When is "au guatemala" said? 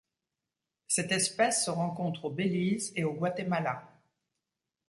3.03-3.87